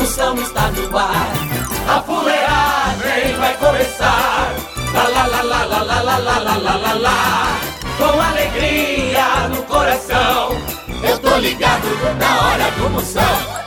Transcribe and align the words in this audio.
Moção 0.00 0.34
está 0.36 0.70
no 0.70 0.96
ar. 0.96 1.30
A 1.86 2.00
fuleagem 2.00 3.36
vai 3.36 3.54
começar. 3.58 4.50
Lá, 4.94 5.02
lá, 5.02 5.26
lá, 5.26 5.42
lá, 5.42 5.62
lá, 5.64 5.82
lá, 5.82 6.00
lá, 6.00 6.18
lá, 6.18 6.38
lá, 6.38 6.56
lá, 6.56 6.76
lá, 6.76 6.92
lá. 6.94 7.60
Com 7.98 8.18
alegria 8.18 9.48
no 9.50 9.62
coração. 9.64 10.56
Eu 11.02 11.18
tô 11.18 11.36
ligado 11.36 11.86
na 12.18 12.48
hora 12.48 12.70
do 12.70 12.88
Moção. 12.88 13.59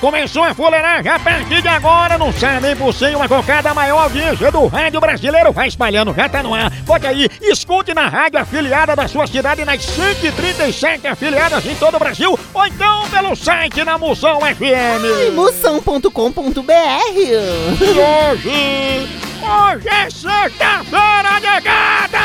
Começou 0.00 0.44
a 0.44 0.54
fuleiragem 0.54 1.10
a 1.10 1.18
partir 1.18 1.60
de 1.60 1.66
agora 1.66 2.16
no 2.16 2.32
Sanem 2.32 2.76
por 2.76 2.94
Cem, 2.94 3.16
uma 3.16 3.28
cocada 3.28 3.74
maior 3.74 4.04
audiência 4.04 4.50
do 4.52 4.66
rádio 4.68 5.00
brasileiro. 5.00 5.52
Vai 5.52 5.66
espalhando, 5.66 6.14
já 6.14 6.28
tá 6.28 6.40
no 6.40 6.54
ar. 6.54 6.70
Pode 6.86 7.04
aí, 7.04 7.28
escute 7.42 7.92
na 7.92 8.06
rádio 8.08 8.38
afiliada 8.38 8.94
da 8.94 9.08
sua 9.08 9.26
cidade 9.26 9.64
nas 9.64 9.82
137 9.82 11.06
afiliadas 11.06 11.66
em 11.66 11.74
todo 11.74 11.96
o 11.96 11.98
Brasil 11.98 12.38
ou 12.54 12.66
então 12.66 13.08
pelo 13.10 13.34
site 13.34 13.82
na 13.84 13.98
Moção 13.98 14.40
FM. 14.40 15.34
Moção.com.br 15.34 16.62
E 17.18 17.34
hoje, 17.98 19.08
hoje 19.42 19.88
é 19.88 20.10
sexta-feira 20.10 21.40
negada! 21.40 22.18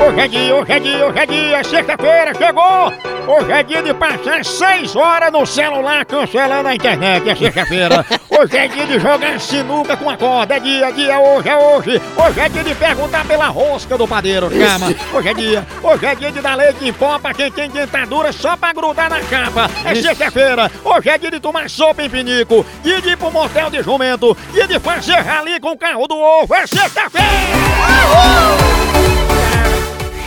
Hoje 0.00 0.20
é 0.20 0.28
dia, 0.28 0.54
hoje 0.54 0.72
é 0.72 0.78
dia, 0.78 1.06
hoje 1.06 1.18
é 1.18 1.26
dia, 1.26 1.64
sexta-feira 1.64 2.32
chegou! 2.32 2.92
Hoje 3.26 3.52
é 3.52 3.62
dia 3.64 3.82
de 3.82 3.92
passar 3.92 4.44
seis 4.44 4.94
horas 4.94 5.32
no 5.32 5.44
celular 5.44 6.04
cancelando 6.04 6.68
a 6.68 6.74
internet, 6.74 7.28
é 7.28 7.34
sexta-feira. 7.34 8.06
Hoje 8.30 8.56
é 8.56 8.68
dia 8.68 8.86
de 8.86 9.00
jogar 9.00 9.40
sinuca 9.40 9.96
com 9.96 10.08
a 10.08 10.16
corda, 10.16 10.54
é 10.54 10.60
dia, 10.60 10.92
dia, 10.92 11.18
hoje 11.18 11.48
é 11.48 11.56
hoje. 11.56 12.00
Hoje 12.16 12.40
é 12.40 12.48
dia 12.48 12.62
de 12.62 12.72
perguntar 12.76 13.26
pela 13.26 13.48
rosca 13.48 13.98
do 13.98 14.06
padeiro, 14.06 14.48
chama. 14.48 14.94
Hoje 15.12 15.28
é 15.28 15.34
dia, 15.34 15.66
hoje 15.82 16.06
é 16.06 16.14
dia 16.14 16.30
de 16.30 16.40
dar 16.40 16.54
leite 16.54 16.88
em 16.88 16.92
pó 16.92 17.18
pra 17.18 17.34
quem 17.34 17.50
tem 17.50 17.68
dentadura 17.68 18.30
só 18.30 18.56
pra 18.56 18.72
grudar 18.72 19.10
na 19.10 19.20
capa. 19.22 19.68
É 19.84 19.92
sexta-feira, 19.96 20.70
hoje 20.84 21.08
é 21.08 21.18
dia 21.18 21.32
de 21.32 21.40
tomar 21.40 21.68
sopa 21.68 22.04
em 22.04 22.08
pinico, 22.08 22.64
dia 22.84 23.02
de 23.02 23.08
ir 23.08 23.16
pro 23.16 23.32
motel 23.32 23.70
de 23.70 23.82
jumento, 23.82 24.36
dia 24.52 24.68
de 24.68 24.78
fazer 24.78 25.16
rali 25.16 25.58
com 25.58 25.72
o 25.72 25.76
carro 25.76 26.06
do 26.06 26.16
ovo, 26.16 26.54
é 26.54 26.64
sexta-feira! 26.64 27.26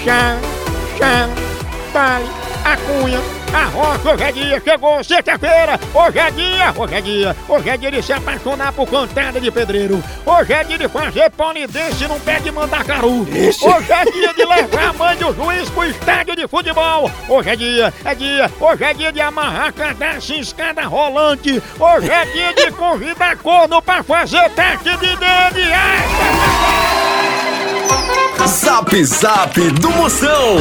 Chá, 0.04 0.38
chá, 0.98 1.30
dai, 1.94 2.24
a 2.66 2.78
cunha, 2.78 3.20
a 3.54 3.66
rocha, 3.66 4.14
hoje 4.14 4.24
é 4.24 4.32
dia, 4.32 4.62
chegou 4.62 5.04
sexta-feira, 5.04 5.80
hoje 5.94 6.20
é 6.20 6.32
dia, 6.32 6.74
hoje 6.76 6.96
é 6.96 7.02
dia, 7.02 7.36
hoje 7.48 7.70
é 7.70 7.78
dia 7.78 7.92
de 7.92 8.02
se 8.02 8.14
apaixonar 8.14 8.74
por 8.74 8.88
cantada 8.88 9.40
de 9.40 9.52
pedreiro, 9.52 10.04
hoje 10.26 10.54
é 10.54 10.64
dia 10.64 10.78
de 10.80 10.88
fazer 10.88 11.30
polidense 11.32 12.08
num 12.08 12.20
pé 12.20 12.40
de 12.40 12.52
mandacaru, 12.52 13.22
hoje 13.22 13.92
é 13.92 14.06
dia 14.12 14.34
de 14.34 14.46
levar 14.46 14.90
a 14.90 14.94
mãe 14.94 15.18
do 15.18 15.34
juiz 15.36 15.70
pro 15.70 15.84
estádio 15.84 16.36
de 16.36 16.48
futebol, 16.48 17.12
hoje 17.30 17.50
é 17.50 17.56
dia, 17.56 17.94
é 18.04 18.16
dia, 18.16 18.52
hoje 18.60 18.84
é 18.84 18.94
dia 18.96 19.12
de 19.12 19.22
amarrar 19.22 19.72
cadastro 19.72 20.36
em 20.36 20.40
escada 20.40 20.82
rolante, 20.84 21.62
hoje 21.80 22.10
é 22.10 22.26
dia 22.26 22.54
de 22.54 22.72
convidar 22.72 23.38
corno 23.38 23.80
pra 23.82 24.02
fazer 24.02 24.50
teste 24.52 24.98
de 24.98 25.16
DNA. 25.16 26.11
Zap 28.48 29.06
Zap 29.06 29.72
do 29.80 29.92
Moção. 29.92 30.58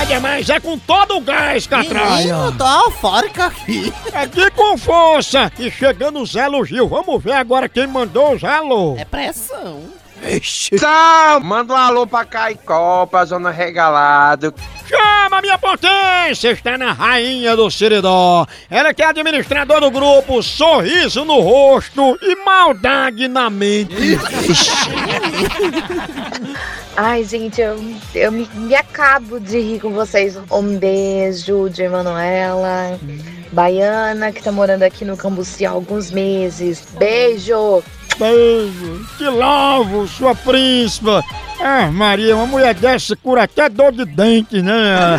É 0.00 0.04
demais, 0.04 0.48
é 0.48 0.58
com 0.60 0.78
todo 0.78 1.16
o 1.16 1.20
gás, 1.20 1.66
Catraia. 1.66 2.34
Menino, 2.36 2.58
tô 2.58 2.84
eufórica 2.86 3.46
aqui. 3.46 3.92
É 4.12 4.26
de 4.26 4.50
com 4.52 4.76
força. 4.76 5.50
E 5.58 5.70
chegando 5.70 6.20
os 6.20 6.34
elogios, 6.34 6.88
vamos 6.88 7.22
ver 7.22 7.32
agora 7.32 7.68
quem 7.68 7.86
mandou 7.86 8.34
os 8.34 8.42
alô. 8.44 8.96
É 8.98 9.04
pressão. 9.04 9.82
Ixi. 10.22 10.78
Sal, 10.78 11.40
manda 11.40 11.74
um 11.74 11.76
alô 11.76 12.06
pra 12.06 12.24
Caicó, 12.24 13.06
pra 13.06 13.24
Zona 13.24 13.50
Regalado. 13.50 14.54
Chama 14.86 15.40
minha 15.40 15.58
potência, 15.58 16.50
está 16.50 16.76
na 16.78 16.92
rainha 16.92 17.56
do 17.56 17.70
Seridó. 17.70 18.46
Ela 18.70 18.94
que 18.94 19.02
é 19.02 19.06
administradora 19.06 19.80
do 19.80 19.90
grupo 19.90 20.42
Sorriso 20.42 21.24
no 21.24 21.40
Rosto 21.40 22.18
e 22.22 22.36
Maldade 22.44 23.26
na 23.28 23.48
Mente. 23.50 24.18
Ai, 26.96 27.24
gente, 27.24 27.60
eu, 27.60 27.82
eu 28.14 28.30
me, 28.30 28.46
me 28.54 28.74
acabo 28.74 29.40
de 29.40 29.58
rir 29.58 29.80
com 29.80 29.90
vocês. 29.90 30.38
Um 30.50 30.76
beijo 30.76 31.70
de 31.70 31.82
Emanuela, 31.82 32.98
baiana, 33.50 34.30
que 34.30 34.42
tá 34.42 34.52
morando 34.52 34.82
aqui 34.82 35.04
no 35.04 35.16
Cambuci 35.16 35.64
há 35.64 35.70
alguns 35.70 36.10
meses. 36.10 36.84
Beijo! 36.98 37.82
Beijo, 38.18 39.06
te 39.18 39.24
lavo, 39.24 40.06
sua 40.06 40.34
príncipa. 40.34 41.22
Ah, 41.60 41.90
Maria, 41.92 42.36
uma 42.36 42.46
mulher 42.46 42.74
dessa 42.74 43.14
cura 43.16 43.44
até 43.44 43.68
dor 43.68 43.92
de 43.92 44.04
dente, 44.04 44.60
né? 44.60 45.18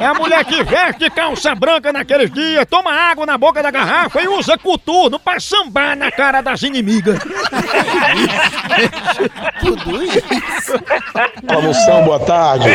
É 0.00 0.06
a 0.06 0.14
mulher 0.14 0.42
que 0.46 0.64
veste 0.64 1.10
calça 1.10 1.54
branca 1.54 1.92
naqueles 1.92 2.32
dias, 2.32 2.64
toma 2.70 2.90
água 2.90 3.26
na 3.26 3.36
boca 3.36 3.62
da 3.62 3.70
garrafa 3.70 4.22
e 4.22 4.28
usa 4.28 4.56
coturno 4.56 5.18
pra 5.18 5.38
sambar 5.38 5.94
na 5.94 6.10
cara 6.10 6.40
das 6.40 6.62
inimigas. 6.62 7.18
Tudo 9.60 10.02
isso. 10.02 10.72
Fala 11.46 11.60
Moção, 11.60 12.04
boa 12.04 12.20
tarde. 12.20 12.68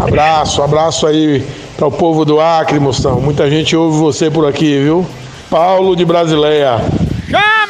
Abraço, 0.00 0.62
abraço 0.62 1.06
aí 1.08 1.44
para 1.76 1.88
o 1.88 1.92
povo 1.92 2.24
do 2.24 2.40
Acre, 2.40 2.78
Moção. 2.78 3.20
Muita 3.20 3.50
gente 3.50 3.74
ouve 3.74 3.98
você 3.98 4.30
por 4.30 4.46
aqui, 4.46 4.78
viu? 4.78 5.04
Paulo 5.50 5.96
de 5.96 6.04
Brasileia. 6.04 6.76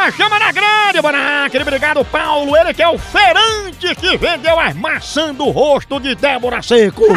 Chama, 0.02 0.10
chama 0.10 0.38
na 0.38 0.50
grande, 0.50 1.00
Bonacre. 1.00 1.62
Obrigado, 1.62 2.04
Paulo. 2.04 2.56
Ele 2.56 2.74
que 2.74 2.82
é 2.82 2.88
o 2.88 2.98
feirante 2.98 3.94
que 3.94 4.16
vendeu 4.16 4.58
as 4.58 4.74
maçãs 4.74 5.36
do 5.36 5.48
rosto 5.50 6.00
de 6.00 6.14
Débora 6.16 6.60
Seco. 6.62 7.04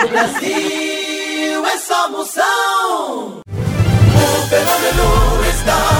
No 0.00 0.08
Brasil 0.08 1.66
é 1.66 1.76
só 1.76 2.08
Moção. 2.10 3.40
O 3.46 4.48
fenômeno 4.48 5.44
está 5.50 5.99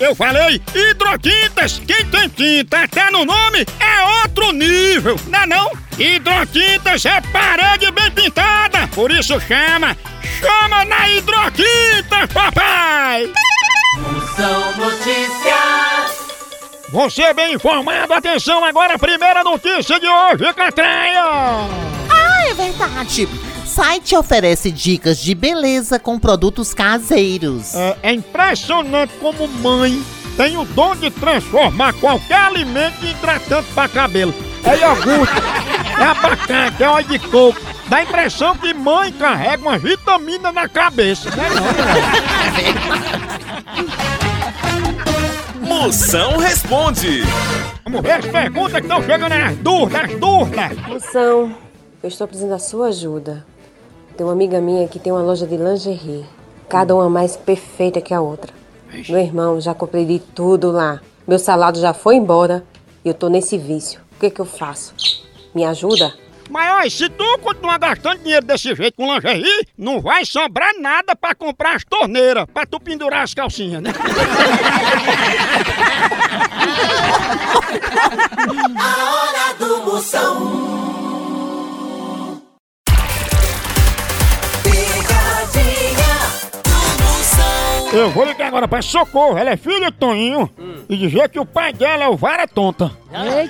Eu 0.00 0.14
falei 0.14 0.60
hidrotintas, 0.74 1.80
quem 1.86 2.04
tem 2.06 2.28
tinta 2.28 2.82
até 2.82 3.10
no 3.10 3.24
nome 3.24 3.64
é 3.78 4.22
outro 4.22 4.52
nível, 4.52 5.16
não 5.28 5.40
é 5.40 5.46
não? 5.46 5.70
Hidrotintas 5.98 7.04
é 7.04 7.20
parede 7.20 7.90
bem 7.92 8.10
pintada, 8.10 8.88
por 8.88 9.10
isso 9.12 9.38
chama, 9.40 9.96
chama 10.40 10.84
na 10.84 11.08
hidrotintas, 11.08 12.32
papai! 12.32 13.32
Moção 13.98 14.76
Notícias. 14.76 16.24
Você 16.90 17.32
bem 17.32 17.54
informado, 17.54 18.12
atenção 18.12 18.64
agora, 18.64 18.94
a 18.94 18.98
primeira 18.98 19.44
notícia 19.44 19.98
de 20.00 20.06
hoje, 20.06 20.52
Catraia! 20.54 21.22
Ah, 22.10 22.48
é 22.48 22.54
verdade. 22.54 23.28
Site 23.66 24.14
oferece 24.16 24.70
dicas 24.70 25.18
de 25.18 25.34
beleza 25.34 25.98
com 25.98 26.18
produtos 26.18 26.74
caseiros. 26.74 27.74
É, 27.74 27.96
é 28.02 28.12
impressionante 28.12 29.12
como 29.20 29.48
mãe 29.48 30.02
tem 30.36 30.56
o 30.56 30.64
dom 30.64 30.96
de 30.96 31.10
transformar 31.10 31.92
qualquer 31.94 32.38
alimento 32.40 33.04
em 33.04 33.10
hidratante 33.10 33.68
para 33.72 33.88
cabelo. 33.88 34.34
É 34.64 34.76
iogurte, 34.78 35.32
é 35.98 36.02
abacate, 36.02 36.82
é 36.82 36.88
óleo 36.88 37.06
de 37.06 37.18
coco. 37.20 37.60
Dá 37.88 37.98
a 37.98 38.02
impressão 38.02 38.56
que 38.56 38.74
mãe 38.74 39.12
carrega 39.12 39.62
uma 39.62 39.78
vitamina 39.78 40.50
na 40.50 40.68
cabeça, 40.68 41.30
né? 41.30 41.44
Moção 45.60 46.38
responde. 46.38 47.22
Vamos 47.84 48.00
ver 48.00 48.12
as 48.12 48.26
perguntas 48.26 48.72
que 48.72 48.80
estão 48.80 49.02
chegando 49.02 49.28
nas 49.28 49.56
dúvidas, 49.58 50.04
as 50.04 50.18
dúvidas. 50.18 50.78
Moção, 50.86 51.54
eu 52.02 52.08
estou 52.08 52.26
precisando 52.26 52.50
da 52.50 52.58
sua 52.58 52.88
ajuda. 52.88 53.53
Tem 54.16 54.24
uma 54.24 54.32
amiga 54.32 54.60
minha 54.60 54.86
que 54.86 54.98
tem 54.98 55.12
uma 55.12 55.22
loja 55.22 55.46
de 55.46 55.56
lingerie. 55.56 56.24
Cada 56.68 56.94
uma 56.94 57.10
mais 57.10 57.36
perfeita 57.36 58.00
que 58.00 58.14
a 58.14 58.20
outra. 58.20 58.52
Meu 59.08 59.18
irmão, 59.18 59.60
já 59.60 59.74
comprei 59.74 60.04
de 60.04 60.20
tudo 60.20 60.70
lá. 60.70 61.00
Meu 61.26 61.38
salário 61.38 61.80
já 61.80 61.92
foi 61.92 62.14
embora 62.14 62.64
e 63.04 63.08
eu 63.08 63.14
tô 63.14 63.28
nesse 63.28 63.58
vício. 63.58 64.00
O 64.16 64.20
que 64.20 64.30
que 64.30 64.40
eu 64.40 64.44
faço? 64.44 64.94
Me 65.52 65.64
ajuda? 65.64 66.14
Mas 66.48 66.72
olha, 66.72 66.90
se 66.90 67.08
tu 67.08 67.38
continuar 67.38 67.78
gastando 67.78 68.18
dinheiro 68.18 68.46
desse 68.46 68.72
jeito 68.74 68.94
com 68.96 69.12
lingerie, 69.12 69.66
não 69.76 70.00
vai 70.00 70.24
sobrar 70.24 70.72
nada 70.78 71.16
pra 71.16 71.34
comprar 71.34 71.74
as 71.74 71.84
torneiras, 71.84 72.44
pra 72.52 72.64
tu 72.66 72.78
pendurar 72.78 73.22
as 73.24 73.34
calcinhas, 73.34 73.82
né? 73.82 73.90
A 78.76 79.14
hora 79.14 79.54
do 79.58 79.84
Moção. 79.90 80.73
Eu 87.94 88.10
vou 88.10 88.24
ligar 88.24 88.48
agora 88.48 88.66
pra 88.66 88.82
Socorro, 88.82 89.38
ela 89.38 89.50
é 89.50 89.56
filha 89.56 89.90
de 89.90 89.96
Toninho, 89.96 90.50
e 90.88 90.96
dizer 90.96 91.28
que 91.28 91.38
o 91.38 91.46
pai 91.46 91.72
dela 91.72 92.04
é 92.04 92.08
o 92.08 92.16
Vara 92.16 92.46
Tonta. 92.46 92.90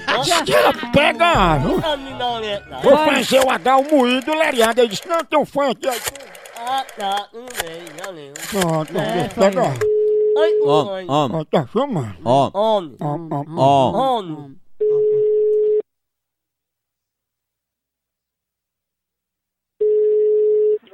Acho 0.06 0.44
que 0.44 0.55
ela 0.55 0.73
pega, 0.93 1.56
viu? 1.58 1.81
Vou 2.82 2.96
fazer 2.99 3.41
o 3.41 3.50
H 3.50 3.76
o 3.79 3.91
moído 3.91 4.35
leriado. 4.35 4.81
Ele 4.81 4.88
disse, 4.88 5.08
não, 5.08 5.25
tem 5.25 5.38
um 5.38 5.46
fã 5.46 5.70
aqui. 5.70 5.88
Aí, 5.88 6.00
Pronto, 8.50 8.93
pega. 9.35 9.62
Homem, 10.37 11.08
homem, 11.11 11.41
Ó, 11.41 11.44
Tá 11.44 11.67
chamando. 11.73 12.17
Ó, 12.25 12.50
ó, 12.52 12.82
ó. 13.56 14.19
homem. 14.19 14.56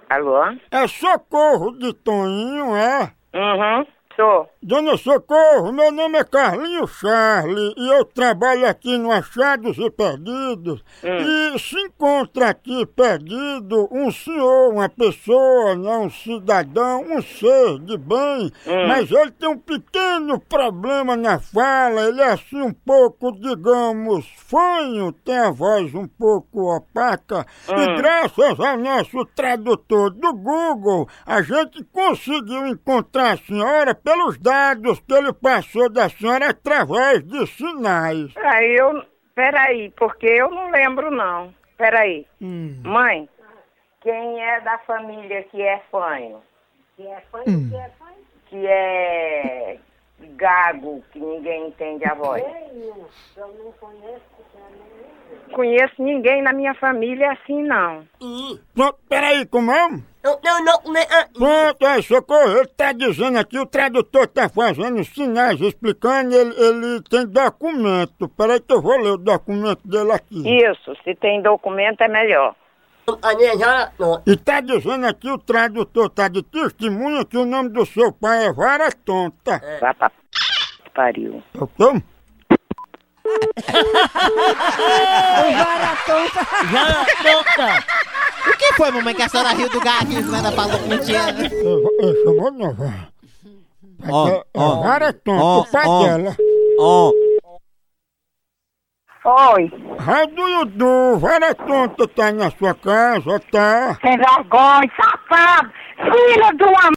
Alô? 0.09 0.37
É 0.71 0.87
Socorro 0.89 1.73
de 1.79 1.93
Toninho, 1.95 2.77
é? 2.77 3.13
Uhum, 3.35 3.87
sou. 4.17 4.49
Dona 4.63 4.95
Socorro, 4.99 5.73
meu 5.73 5.91
nome 5.91 6.19
é 6.19 6.25
Carlinho 6.25 6.87
Charlie 6.87 7.75
e 7.79 7.89
eu 7.95 8.05
trabalho 8.05 8.69
aqui 8.69 8.99
no 8.99 9.11
Achados 9.11 9.79
e 9.79 9.91
Perdidos. 9.91 10.85
E 11.03 11.59
se 11.59 11.81
encontra 11.81 12.51
aqui 12.51 12.85
perdido 12.85 13.89
um 13.91 14.13
senhor, 14.13 14.71
uma 14.71 14.87
pessoa, 14.87 15.75
né, 15.75 15.97
um 15.97 16.11
cidadão, 16.11 17.07
um 17.09 17.23
ser 17.23 17.79
de 17.79 17.97
bem, 17.97 18.53
mas 18.87 19.11
ele 19.11 19.31
tem 19.31 19.49
um 19.49 19.57
pequeno 19.57 20.39
problema 20.39 21.17
na 21.17 21.39
fala, 21.39 22.03
ele 22.03 22.21
é 22.21 22.33
assim 22.33 22.61
um 22.61 22.75
pouco, 22.75 23.33
digamos, 23.33 24.27
fanho, 24.37 25.11
tem 25.11 25.39
a 25.39 25.51
voz 25.51 25.95
um 25.95 26.07
pouco 26.07 26.77
opaca. 26.77 27.47
E 27.67 27.97
graças 27.97 28.61
ao 28.61 28.77
nosso 28.77 29.25
tradutor 29.35 30.11
do 30.11 30.35
Google, 30.35 31.09
a 31.25 31.41
gente 31.41 31.83
conseguiu 31.85 32.67
encontrar 32.67 33.33
a 33.33 33.39
senhora 33.39 33.95
pelos 33.95 34.37
dados 34.37 34.50
que 35.07 35.15
ele 35.15 35.33
passou 35.33 35.89
da 35.89 36.09
senhora 36.09 36.51
através 36.51 37.23
de 37.25 37.47
sinais. 37.47 38.35
Aí 38.37 38.77
eu. 38.77 39.05
Peraí, 39.35 39.91
porque 39.97 40.27
eu 40.27 40.51
não 40.51 40.71
lembro 40.71 41.11
não. 41.11 41.55
Peraí. 41.79 42.27
Mãe, 42.41 43.29
quem 44.03 44.43
é 44.43 44.61
da 44.61 44.79
família 44.79 45.43
que 45.45 45.63
é 45.63 45.81
fanho? 45.91 46.43
Que 46.97 47.07
é 47.07 47.23
fanho? 47.31 47.45
Que 47.71 47.77
é 47.77 47.91
fanho? 47.99 48.17
Que 48.49 48.67
é 48.67 49.79
gago, 50.29 51.03
que 51.13 51.19
ninguém 51.19 51.69
entende 51.69 52.05
a 52.05 52.15
voz. 52.15 52.43
Eu 53.37 53.49
não 53.59 53.73
conheço. 53.73 54.41
Conheço 55.53 56.03
ninguém 56.03 56.43
na 56.43 56.53
minha 56.53 56.75
família 56.75 57.33
assim, 57.33 57.63
não. 57.63 58.05
Pronto, 58.75 58.99
peraí, 59.09 59.45
como 59.47 59.73
é? 59.73 59.89
Pronto, 61.33 61.87
aí, 61.87 62.03
socorro, 62.03 62.59
ele 62.59 62.67
tá 62.69 62.93
dizendo 62.93 63.39
aqui, 63.39 63.59
o 63.59 63.67
tradutor 63.67 64.29
tá 64.29 64.49
fazendo 64.49 65.03
sinais, 65.05 65.61
explicando, 65.61 66.35
ele, 66.35 66.55
ele 66.57 67.03
tem 67.03 67.27
documento. 67.27 68.29
Peraí 68.29 68.61
que 68.61 68.73
eu 68.73 68.83
vou 68.83 68.99
ler 68.99 69.11
o 69.11 69.17
documento 69.17 69.87
dele 69.87 70.13
aqui. 70.13 70.43
Isso, 70.47 70.95
se 71.03 71.15
tem 71.15 71.43
documento 71.43 72.01
é 72.03 72.09
melhor. 72.09 72.55
E 74.27 74.37
tá 74.37 74.61
dizendo 74.61 75.07
aqui, 75.07 75.31
o 75.31 75.39
tradutor 75.39 76.09
tá 76.11 76.29
de 76.29 76.43
testemunha 76.43 77.25
que 77.25 77.37
o 77.37 77.45
nome 77.45 77.71
do 77.71 77.85
seu 77.87 78.13
pai 78.13 78.47
é 78.47 78.53
Vara 78.53 78.91
Tonta. 78.93 79.61
Vá 79.81 79.95
pra 79.95 80.11
p... 80.11 80.17
pariu. 80.95 81.43
É 81.55 81.59
o 81.63 81.67
quê? 81.67 82.03
O 88.47 88.57
que 88.57 88.73
foi, 88.73 88.91
mamãe, 88.91 89.15
que 89.15 89.23
a 89.23 89.29
senhora 89.29 89.51
riu 89.51 89.69
do 89.69 89.81
gaguinho 89.81 90.27
que 90.27 90.35
ela 90.35 90.51
falou 90.53 90.79
tinha? 91.05 91.29
Ele 91.29 91.45
ele 91.45 92.25
chamou 92.25 92.51
não, 92.51 92.73
Vara. 92.75 93.09
Ó, 94.09 94.29
É, 94.29 94.33
é 94.37 94.43
ó, 94.55 94.83
Vara 94.83 95.13
Tonta, 95.13 95.45
o 95.45 95.67
pai 95.71 95.85
dela. 95.85 96.37
Ó, 96.79 97.13
Oi, 99.23 99.71
Rádio 99.99 100.49
Yudu, 100.49 101.19
Vara 101.19 101.55
Tonta 101.55 102.09
tá 102.09 102.33
na 102.33 102.51
sua 102.53 102.75
casa, 102.75 103.39
tá? 103.53 103.99
sem 104.01 104.17
vergonha, 104.17 104.91
safado, 104.97 105.71
filho 105.99 106.57
de 106.57 106.65
uma... 106.65 106.91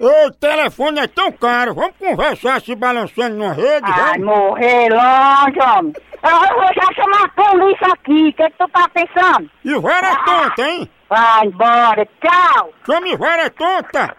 Ei, 0.00 0.26
o 0.26 0.32
telefone 0.32 1.00
é 1.00 1.06
tão 1.06 1.30
caro, 1.32 1.74
vamos 1.74 1.94
conversar 1.98 2.60
se 2.62 2.74
balançando 2.74 3.36
na 3.36 3.52
rede, 3.52 3.84
Ai, 3.84 4.18
vamos? 4.18 4.24
morrer 4.26 4.88
longe, 4.90 5.60
homem. 5.60 5.92
Eu 6.22 6.54
vou 6.56 6.68
já 6.74 6.92
chamar 6.94 7.24
a 7.24 7.28
polícia 7.28 7.86
aqui, 7.92 8.28
o 8.28 8.32
que, 8.32 8.50
que 8.50 8.58
tu 8.58 8.68
tá 8.68 8.88
pensando? 8.88 9.50
E 9.64 9.74
Vara 9.78 10.16
Tonta, 10.24 10.62
hein? 10.62 10.90
Vai 11.10 11.46
embora, 11.46 12.08
tchau. 12.22 12.70
Chame 12.86 13.16
Vara 13.16 13.50
Tonta! 13.50 14.16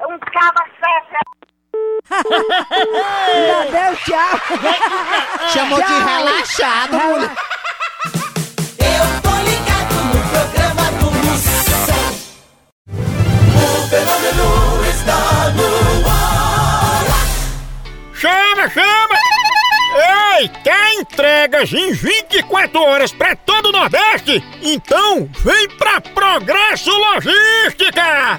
Um 0.00 0.18
cabo 0.18 0.60
certo. 0.78 1.37
Chamou 5.52 5.82
de 5.82 5.92
relaxado, 5.92 6.92
mulher. 6.96 7.30
Eu 8.78 9.04
tô 9.22 9.34
ligado 9.42 9.94
no 10.04 10.20
programa 10.30 10.84
do 10.98 11.10
Moção. 11.10 12.14
O 13.54 13.88
fenômeno 13.88 14.48
está 14.88 15.50
no 15.50 15.68
ar. 16.08 17.04
Chama, 18.14 18.68
chama! 18.70 19.18
Ei, 20.38 20.48
quer 20.62 20.94
entregas 20.94 21.72
em 21.72 21.92
24 21.92 22.80
horas 22.80 23.12
pra 23.12 23.34
todo 23.34 23.70
o 23.70 23.72
Nordeste? 23.72 24.42
Então 24.62 25.28
vem 25.44 25.68
pra 25.70 26.00
Progresso 26.00 26.90
Logística! 26.90 28.38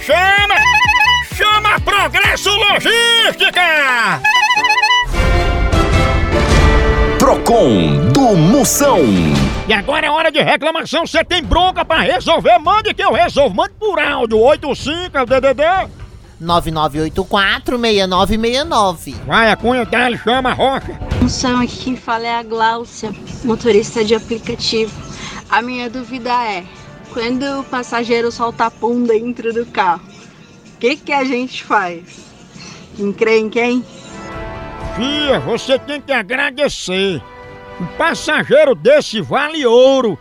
Chama! 0.00 0.54
Chama 1.34 1.80
Progresso 1.80 2.50
Logística! 2.50 4.20
Procon 7.18 8.08
do 8.12 8.36
Moção. 8.36 9.00
E 9.68 9.72
agora 9.72 10.06
é 10.06 10.10
hora 10.10 10.30
de 10.30 10.40
reclamação. 10.40 11.06
Você 11.06 11.24
tem 11.24 11.42
bronca 11.42 11.84
pra 11.84 12.00
resolver? 12.00 12.58
Mande 12.58 12.94
que 12.94 13.02
eu 13.02 13.12
resolvo. 13.12 13.54
Mande 13.54 13.74
por 13.78 13.98
áudio. 13.98 14.38
85 14.38 15.18
é 15.18 15.22
o 15.22 15.26
DDD. 15.26 15.62
9984-6969. 16.42 19.14
Vai, 19.26 19.50
a 19.50 19.56
cunha 19.56 19.84
dele 19.84 20.18
chama 20.18 20.50
a 20.50 20.52
rocha. 20.52 20.98
Moção, 21.20 21.60
aqui 21.60 21.76
quem 21.84 21.96
fala 21.96 22.26
é 22.26 22.36
a 22.36 22.42
Gláucia, 22.42 23.10
motorista 23.44 24.04
de 24.04 24.14
aplicativo. 24.14 24.92
A 25.48 25.62
minha 25.62 25.88
dúvida 25.88 26.30
é, 26.30 26.64
quando 27.16 27.60
o 27.60 27.64
passageiro 27.64 28.30
solta 28.30 28.70
pum 28.70 29.02
dentro 29.02 29.50
do 29.50 29.64
carro, 29.64 30.02
o 30.74 30.78
que, 30.78 30.96
que 30.96 31.14
a 31.14 31.24
gente 31.24 31.64
faz? 31.64 32.28
Quem 32.94 33.10
crê 33.10 33.38
em 33.38 33.48
quem? 33.48 33.82
Fia, 34.94 35.40
você 35.40 35.78
tem 35.78 35.98
que 35.98 36.12
agradecer. 36.12 37.22
Um 37.80 37.86
passageiro 37.96 38.74
desse 38.74 39.22
vale 39.22 39.64
ouro. 39.64 40.18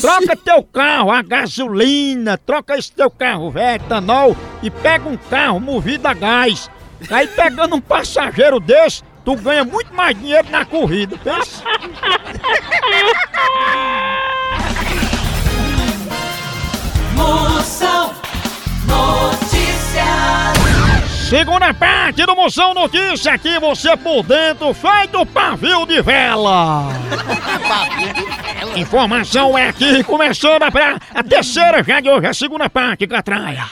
Troca 0.00 0.34
teu 0.34 0.62
carro 0.62 1.10
a 1.10 1.20
gasolina, 1.20 2.38
troca 2.38 2.78
esse 2.78 2.90
teu 2.90 3.10
carro 3.10 3.50
velho, 3.50 3.84
etanol 3.84 4.34
e 4.62 4.70
pega 4.70 5.06
um 5.06 5.18
carro 5.18 5.60
movido 5.60 6.08
a 6.08 6.14
gás. 6.14 6.70
Aí 7.10 7.28
pegando 7.28 7.76
um 7.76 7.80
passageiro 7.80 8.58
desse, 8.58 9.02
tu 9.22 9.36
ganha 9.36 9.64
muito 9.64 9.92
mais 9.92 10.18
dinheiro 10.18 10.48
na 10.50 10.64
corrida. 10.64 11.14
Pensa? 11.18 11.62
Moção 17.22 18.12
Notícias. 18.84 20.02
Segunda 21.28 21.72
parte 21.72 22.26
do 22.26 22.34
Moção 22.34 22.74
Notícia 22.74 23.32
aqui, 23.34 23.58
você 23.60 23.96
por 23.96 24.24
dentro, 24.24 24.74
feito 24.74 25.24
pavio 25.26 25.86
de 25.86 26.02
vela. 26.02 26.88
Informação 28.76 29.56
é 29.56 29.68
aqui, 29.68 30.02
começando 30.02 30.64
a, 30.64 30.70
a 31.14 31.22
terceira 31.22 31.82
já 31.84 32.00
de 32.00 32.08
hoje, 32.08 32.26
a 32.26 32.34
segunda 32.34 32.68
parte, 32.68 33.06
Catraia. 33.06 33.66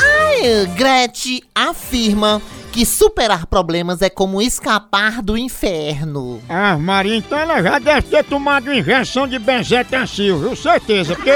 Ai, 0.00 0.66
Gretchen 0.74 1.42
afirma 1.54 2.40
que 2.72 2.86
superar 2.86 3.46
problemas 3.46 4.00
é 4.00 4.08
como 4.08 4.40
escapar 4.40 5.20
do 5.20 5.36
inferno. 5.36 6.40
Ah, 6.48 6.78
Maria, 6.78 7.16
então 7.16 7.38
ela 7.38 7.62
já 7.62 7.78
deve 7.78 8.02
ter 8.02 8.24
tomado 8.24 8.72
injeção 8.72 9.26
de 9.26 9.38
benzetacil, 9.38 10.38
viu? 10.38 10.56
Certeza, 10.56 11.14
porque... 11.14 11.32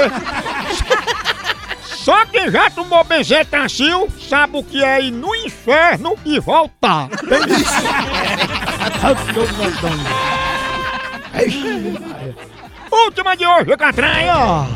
Só 2.05 2.23
quem 2.27 2.51
já 2.51 2.69
tomou 2.69 3.03
benzetacil 3.03 4.07
sabe 4.29 4.57
o 4.57 4.63
que 4.63 4.83
é 4.83 5.01
ir 5.01 5.09
no 5.09 5.35
inferno 5.35 6.15
e 6.23 6.39
voltar. 6.39 7.09
Última 12.91 13.35
de 13.35 13.47
hoje, 13.47 13.75
Catraia. 13.75 14.67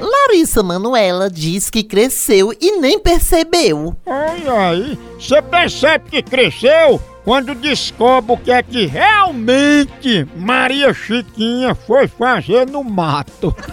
Larissa 0.00 0.64
Manuela 0.64 1.30
diz 1.30 1.70
que 1.70 1.84
cresceu 1.84 2.52
e 2.60 2.80
nem 2.80 2.98
percebeu. 2.98 3.96
Ai, 4.04 4.42
ai, 4.48 4.98
você 5.16 5.40
percebe 5.40 6.10
que 6.10 6.22
cresceu 6.24 7.00
quando 7.24 7.54
descobre 7.54 8.32
o 8.32 8.36
que 8.36 8.50
é 8.50 8.64
que 8.64 8.86
realmente 8.86 10.26
Maria 10.34 10.92
Chiquinha 10.92 11.72
foi 11.72 12.08
fazer 12.08 12.66
no 12.66 12.82
mato. 12.82 13.54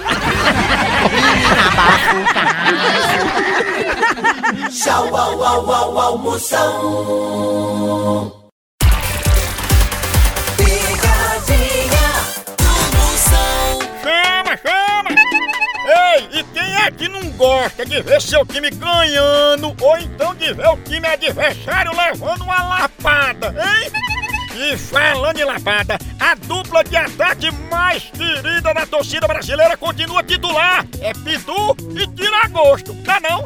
Moção. 6.17 6.71
Picadinha 10.57 12.09
do 12.57 12.73
Moção. 12.97 13.79
Chama, 14.01 14.57
chama! 14.57 15.09
Ei, 15.87 16.39
e 16.39 16.43
quem 16.45 16.75
é 16.77 16.91
que 16.91 17.07
não 17.09 17.29
gosta 17.31 17.85
de 17.85 18.01
ver 18.01 18.21
seu 18.21 18.45
time 18.45 18.69
ganhando 18.69 19.75
ou 19.81 19.97
então 19.97 20.33
de 20.35 20.53
ver 20.53 20.67
o 20.67 20.77
time 20.77 21.07
adversário 21.07 21.91
levando 21.95 22.43
uma 22.43 22.63
lapada, 22.63 23.47
hein? 23.49 23.91
E 24.57 24.77
falando 24.77 25.37
em 25.37 25.43
lapada, 25.43 25.97
a 26.17 26.33
dupla 26.35 26.81
de 26.83 26.95
ataque 26.95 27.51
mais 27.69 28.03
querida 28.03 28.73
da 28.73 28.85
torcida 28.85 29.27
brasileira 29.27 29.75
continua 29.75 30.23
titular. 30.23 30.85
É 31.01 31.11
Pitu 31.13 31.75
e 31.93 32.07
Tiragosto, 32.07 32.95
tá 33.03 33.19
não? 33.19 33.45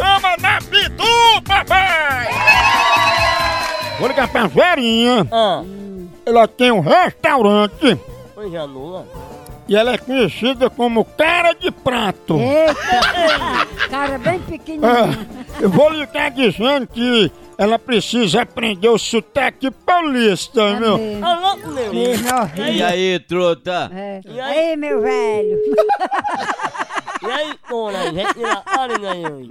chama 0.00 0.36
na 0.40 0.58
Pitu, 0.58 1.42
papai! 1.46 2.28
Vou 3.98 4.08
ligar 4.08 4.28
pra 4.28 4.46
Verinha. 4.46 5.26
Ela 6.24 6.48
tem 6.48 6.70
um 6.70 6.80
restaurante 6.80 7.98
Oi, 8.36 8.50
Janula. 8.50 9.06
e 9.68 9.76
ela 9.76 9.92
é 9.92 9.98
conhecida 9.98 10.70
como 10.70 11.04
Cara 11.04 11.52
de 11.52 11.70
Prato. 11.70 12.38
Eita, 12.38 12.76
cara 13.90 14.18
bem 14.18 14.38
pequenininho. 14.40 14.90
Ah, 14.90 15.08
eu 15.60 15.68
vou 15.68 15.90
ligar 15.90 16.30
dizendo 16.30 16.86
que 16.86 17.30
ela 17.58 17.78
precisa 17.78 18.40
aprender 18.42 18.88
o 18.88 18.96
sotaque 18.96 19.70
paulista, 19.70 20.72
meu. 20.80 20.94
Alô, 21.22 21.56
meu. 21.68 21.92
E 21.92 22.82
aí, 22.82 23.18
truta? 23.20 23.90
É. 23.94 24.20
E 24.26 24.40
aí? 24.40 24.58
Ei, 24.70 24.76
meu 24.76 25.02
velho. 25.02 25.58
E 27.22 27.30
aí, 27.30 27.54
dona? 27.68 28.02
Gente, 28.04 28.38
na 28.38 28.62
hora, 28.78 28.96
né? 28.98 29.50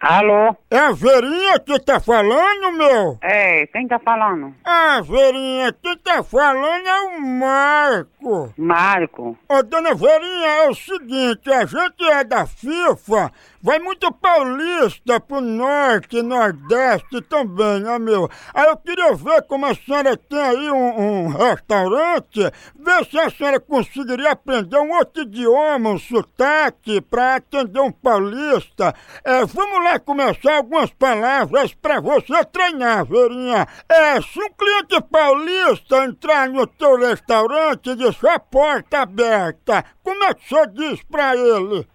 Alô? 0.00 0.56
É 0.70 0.78
a 0.78 0.92
Verinha 0.92 1.58
que 1.58 1.76
tá 1.80 1.98
falando, 1.98 2.72
meu? 2.72 3.18
É, 3.20 3.66
quem 3.66 3.88
tá 3.88 3.98
falando? 3.98 4.54
Ah, 4.64 5.00
Verinha, 5.02 5.72
quem 5.72 5.98
tá 5.98 6.22
falando 6.22 6.86
é 6.86 7.00
o 7.00 7.20
Marco. 7.20 8.54
Marco. 8.56 9.36
Ô, 9.48 9.62
dona 9.64 9.94
Verinha, 9.96 10.46
é 10.46 10.68
o 10.70 10.74
seguinte, 10.74 11.52
a 11.52 11.66
gente 11.66 12.04
é 12.12 12.22
da 12.22 12.46
FIFA, 12.46 13.32
vai 13.62 13.78
muito 13.78 14.12
paulista 14.12 15.20
pro 15.20 15.40
norte, 15.40 16.22
nordeste 16.22 17.20
também, 17.22 17.80
né, 17.80 17.98
meu? 17.98 18.28
Aí 18.54 18.66
eu 18.66 18.76
queria 18.76 19.14
ver 19.14 19.42
como 19.42 19.66
a 19.66 19.74
senhora 19.74 20.16
tem 20.16 20.40
aí 20.40 20.70
um, 20.70 21.00
um 21.00 21.28
restaurante, 21.28 22.40
ver 22.78 23.06
se 23.10 23.18
a 23.18 23.30
senhora 23.30 23.60
conseguiria 23.60 24.32
aprender 24.32 24.78
um 24.78 24.92
outro 24.92 25.22
idioma, 25.22 25.90
um 25.90 25.98
sotaque, 25.98 27.00
pra 27.00 27.36
atender 27.36 27.80
um 27.80 27.92
paulista. 27.92 28.94
É, 29.24 29.44
vamos 29.44 29.84
lá 29.84 29.98
começar 29.98 30.56
algumas 30.56 30.90
palavras 30.90 31.74
pra 31.74 32.00
você 32.00 32.44
treinar, 32.44 33.04
Verinha. 33.04 33.66
É, 33.88 34.20
se 34.20 34.38
um 34.40 34.50
cliente 34.52 35.00
paulista 35.10 36.04
entrar 36.04 36.48
no 36.48 36.66
teu 36.66 36.96
restaurante 36.96 37.94
deixar 37.94 38.34
a 38.34 38.38
porta 38.38 39.00
aberta, 39.00 39.84
como 40.02 40.24
é 40.24 40.34
que 40.34 40.48
você 40.48 40.66
diz 40.68 41.02
pra 41.04 41.36
ele? 41.36 41.86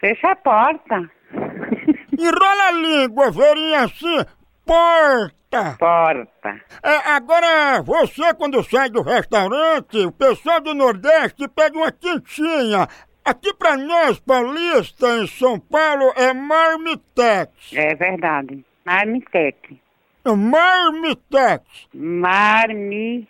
Fecha 0.00 0.30
a 0.30 0.36
porta. 0.36 1.10
Enrola 2.18 2.68
a 2.68 2.72
língua, 2.72 3.30
Verinha, 3.30 3.84
assim, 3.84 4.24
porta. 4.64 5.76
Porta. 5.78 6.60
É, 6.82 7.10
agora, 7.10 7.82
você 7.82 8.34
quando 8.34 8.62
sai 8.62 8.90
do 8.90 9.02
restaurante, 9.02 9.98
o 9.98 10.12
pessoal 10.12 10.60
do 10.60 10.74
Nordeste 10.74 11.48
pega 11.48 11.76
uma 11.76 11.90
quentinha. 11.90 12.86
Aqui 13.24 13.52
pra 13.54 13.76
nós, 13.76 14.18
paulistas, 14.20 15.22
em 15.22 15.26
São 15.26 15.58
Paulo, 15.58 16.12
é 16.16 16.32
marmitex. 16.32 17.72
É 17.74 17.94
verdade. 17.94 18.64
Marmitec. 18.84 19.80
Marmitex. 20.24 21.62
Marmitec. 21.94 23.28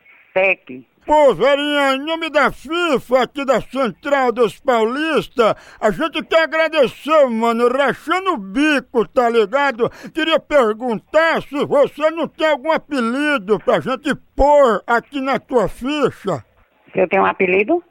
Pô, 1.09 1.35
Verinha, 1.35 1.95
em 1.95 2.05
nome 2.05 2.29
da 2.29 2.53
FIFA 2.53 3.23
aqui 3.23 3.43
da 3.43 3.63
Central 3.63 4.31
dos 4.31 4.61
Paulistas, 4.61 5.55
a 5.81 5.91
gente 5.91 6.23
quer 6.23 6.43
agradecer, 6.43 7.27
mano, 7.31 7.67
rachando 7.67 8.35
o 8.35 8.37
bico, 8.37 9.09
tá 9.09 9.27
ligado? 9.31 9.89
Queria 10.13 10.39
perguntar 10.39 11.41
se 11.41 11.65
você 11.65 12.11
não 12.11 12.29
tem 12.29 12.49
algum 12.49 12.71
apelido 12.71 13.59
pra 13.59 13.81
gente 13.81 14.15
pôr 14.37 14.83
aqui 14.87 15.19
na 15.23 15.39
tua 15.39 15.67
ficha. 15.67 16.45
Se 16.93 17.01
eu 17.01 17.09
tenho 17.09 17.23
um 17.23 17.27
apelido? 17.27 17.83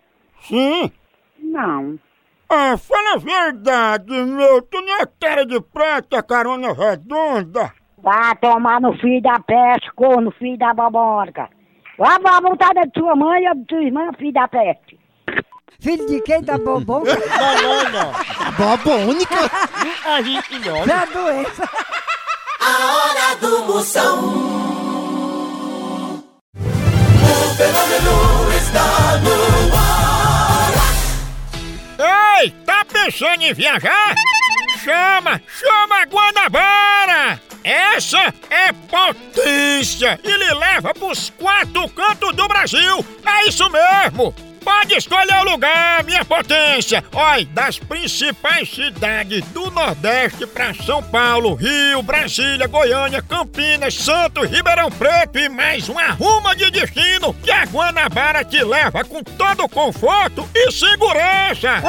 Sim? 0.42 0.92
Não. 1.40 1.98
Ah, 2.48 2.78
fala 2.78 3.16
a 3.16 3.18
verdade, 3.18 4.14
meu, 4.14 4.62
tu 4.62 4.80
não 4.80 5.02
é 5.02 5.08
cara 5.20 5.44
de 5.44 5.60
prata, 5.60 6.22
carona 6.22 6.72
redonda? 6.72 7.74
Vá 7.98 8.36
tomar 8.36 8.80
no 8.80 8.96
filho 9.00 9.24
da 9.24 9.40
peste, 9.40 9.92
corno, 9.96 10.30
filho 10.30 10.56
da 10.60 10.72
baborca. 10.72 11.57
Vá 11.98 12.20
pra 12.20 12.42
montada 12.42 12.82
de 12.82 12.92
tua 12.92 13.16
mãe 13.16 13.44
e 13.44 13.56
de 13.56 13.66
tua 13.66 13.84
irmã, 13.84 14.12
filho 14.18 14.34
da 14.34 14.48
peste. 14.48 15.00
Filho 15.80 16.06
de 16.08 16.22
quem 16.22 16.44
tá 16.44 16.58
bobão? 16.58 17.04
Banana. 17.04 18.12
Bobônica? 18.58 19.36
A 20.06 20.22
gente 20.22 20.60
não. 20.60 20.86
Da 20.86 21.06
doença. 21.06 21.70
A 22.60 22.96
hora 22.96 23.36
do 23.40 23.64
Moção. 23.66 24.18
O 26.56 27.56
fenômeno 27.56 28.52
está 28.58 29.18
no 29.24 29.76
ar. 29.76 30.74
Ei, 32.42 32.52
tá 32.66 32.86
pensando 32.86 33.42
em 33.44 33.54
viajar? 33.54 34.16
Chama, 34.84 35.42
chama 35.48 36.02
a 36.02 36.06
Guanabara! 36.06 37.47
Essa 37.68 38.34
é 38.50 38.72
potência 38.72 40.18
e 40.24 40.32
lhe 40.32 40.54
leva 40.54 40.94
pros 40.94 41.34
quatro 41.38 41.90
cantos 41.90 42.34
do 42.34 42.48
Brasil! 42.48 43.06
É 43.26 43.50
isso 43.50 43.70
mesmo! 43.70 44.34
Pode 44.64 44.96
escolher 44.96 45.40
o 45.40 45.52
lugar, 45.52 46.02
minha 46.06 46.24
potência! 46.24 47.04
Olha, 47.14 47.46
das 47.48 47.78
principais 47.78 48.70
cidades 48.70 49.44
do 49.48 49.70
Nordeste 49.72 50.48
pra 50.48 50.74
São 50.74 51.04
Paulo, 51.04 51.56
Rio, 51.56 52.02
Brasília, 52.02 52.68
Goiânia, 52.68 53.22
Campinas, 53.22 53.96
Santos, 53.96 54.50
Ribeirão 54.50 54.90
Preto 54.90 55.38
e 55.38 55.50
mais 55.50 55.90
uma 55.90 56.12
ruma 56.12 56.56
de 56.56 56.72
destino 56.72 57.34
que 57.34 57.52
a 57.52 57.64
Guanabara 57.66 58.46
te 58.46 58.64
leva 58.64 59.04
com 59.04 59.22
todo 59.24 59.64
o 59.64 59.70
conforto 59.70 60.50
e 60.56 60.72
segurança! 60.72 61.82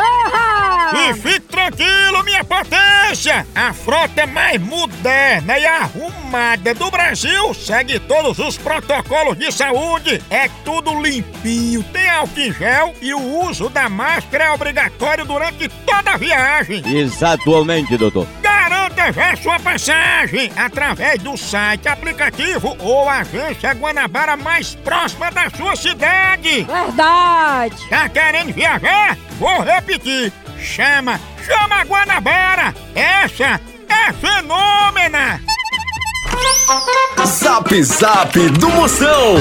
E 0.94 1.14
fique 1.14 1.40
tranquilo, 1.40 2.24
minha 2.24 2.37
potência! 2.48 3.46
A 3.54 3.72
frota 3.72 4.26
mais 4.26 4.60
moderna 4.60 5.58
e 5.58 5.66
arrumada 5.66 6.74
do 6.74 6.90
Brasil 6.90 7.54
segue 7.54 7.98
todos 8.00 8.38
os 8.38 8.56
protocolos 8.56 9.38
de 9.38 9.52
saúde. 9.52 10.22
É 10.30 10.48
tudo 10.64 11.00
limpinho, 11.00 11.82
tem 11.84 12.08
álcool 12.08 12.40
em 12.40 12.52
gel 12.52 12.94
e 13.00 13.14
o 13.14 13.44
uso 13.44 13.68
da 13.68 13.88
máscara 13.88 14.44
é 14.44 14.50
obrigatório 14.50 15.24
durante 15.24 15.68
toda 15.86 16.12
a 16.12 16.16
viagem. 16.16 16.82
Exatamente, 16.86 17.96
doutor. 17.96 18.26
Garanta 18.42 19.12
já 19.12 19.36
sua 19.36 19.58
passagem 19.60 20.50
através 20.56 21.22
do 21.22 21.36
site, 21.36 21.88
aplicativo 21.88 22.76
ou 22.80 23.08
agência 23.08 23.72
Guanabara 23.72 24.36
mais 24.36 24.74
próxima 24.74 25.30
da 25.30 25.50
sua 25.50 25.76
cidade. 25.76 26.64
Verdade. 26.64 27.88
Tá 27.88 28.08
querendo 28.08 28.52
viajar? 28.52 29.16
Vou 29.38 29.62
repetir. 29.62 30.32
Chama, 30.60 31.20
chama 31.48 31.80
a 31.80 31.84
Guanabara. 31.84 32.74
Essa 32.94 33.60
é 33.88 34.12
fenômena. 34.12 35.40
Zap 37.24 37.82
Zap 37.82 38.38
do 38.50 38.68
Moção. 38.70 39.36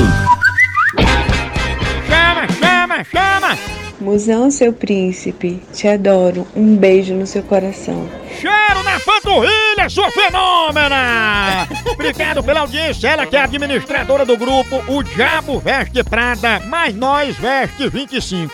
Chama, 2.07 2.47
chama, 2.59 3.03
chama. 3.03 3.57
Musão, 3.99 4.49
seu 4.51 4.71
príncipe, 4.71 5.61
te 5.73 5.87
adoro. 5.87 6.47
Um 6.55 6.75
beijo 6.77 7.13
no 7.13 7.25
seu 7.25 7.41
coração. 7.43 8.07
Cheiro 8.39 8.83
na 8.83 8.99
panturrilha, 8.99 9.89
sua 9.89 10.11
fenômena! 10.11 11.67
Obrigado 11.91 12.43
pela 12.43 12.59
audiência, 12.59 13.07
ela 13.07 13.25
que 13.25 13.35
é 13.35 13.41
administradora 13.41 14.23
do 14.23 14.37
grupo 14.37 14.83
O 14.87 15.01
Diabo 15.01 15.59
Veste 15.59 16.03
Prada, 16.03 16.61
mas 16.67 16.95
nós 16.95 17.35
veste 17.37 17.89
25. 17.89 18.53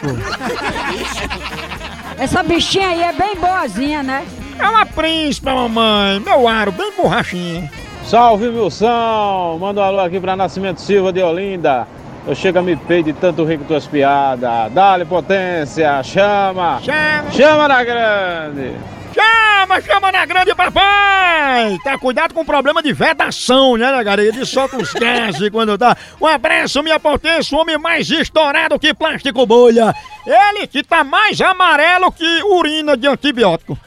Essa 2.18 2.44
bichinha 2.44 2.88
aí 2.90 3.02
é 3.02 3.14
bem 3.14 3.36
boazinha, 3.36 4.04
né? 4.04 4.26
É 4.60 4.68
uma 4.68 4.86
príncipe, 4.86 5.48
mamãe, 5.48 6.20
meu 6.20 6.48
aro, 6.48 6.72
bem 6.72 6.92
borrachinha. 6.96 7.70
Salve, 8.06 8.48
Wilson! 8.48 9.58
Manda 9.60 9.82
um 9.82 9.84
alô 9.84 10.00
aqui 10.02 10.20
pra 10.20 10.36
Nascimento 10.36 10.80
Silva 10.82 11.12
de 11.12 11.22
Olinda. 11.22 11.88
Eu 12.26 12.36
chego 12.36 12.60
a 12.60 12.62
me 12.62 12.76
pedir 12.76 13.14
de 13.14 13.20
tanto 13.20 13.44
rir 13.44 13.58
com 13.58 13.66
tuas 13.66 13.86
piadas. 13.86 14.72
Dá-lhe 14.72 15.06
potência, 15.06 16.02
chama! 16.04 16.80
Chama! 16.82 17.32
Chama 17.32 17.68
na 17.68 17.84
grande! 17.84 18.74
Chama, 19.14 19.43
chama 19.82 20.12
na 20.12 20.26
grande, 20.26 20.54
papai! 20.54 21.78
Tá 21.84 21.98
cuidado 21.98 22.34
com 22.34 22.42
o 22.42 22.46
problema 22.46 22.82
de 22.82 22.94
vedação, 22.94 23.78
né, 23.78 23.86
galera? 24.04 24.24
Ele 24.24 24.46
solta 24.46 24.78
os 24.78 24.94
gases 24.94 25.50
quando 25.50 25.78
tá. 25.78 25.96
Um 26.20 26.28
abraço, 26.28 26.84
minha 26.84 27.00
potência, 27.00 27.58
o 27.58 27.62
homem 27.62 27.78
mais 27.78 28.10
estourado 28.10 28.78
que 28.80 28.94
plástico 28.94 29.46
bolha. 29.46 29.94
Ele 30.26 30.68
que 30.68 30.84
tá 30.84 31.04
mais 31.04 31.40
amarelo 31.42 32.12
que 32.12 32.44
urina 32.44 32.96
de 32.96 33.08
antibiótico. 33.08 33.78